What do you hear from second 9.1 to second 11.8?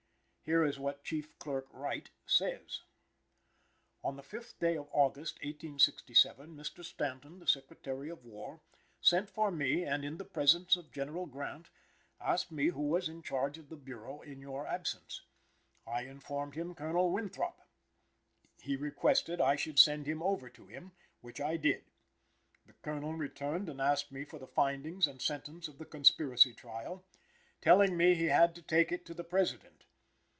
for me, and in the presence of General Grant